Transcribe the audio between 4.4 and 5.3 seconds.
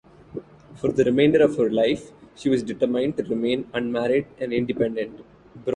independent.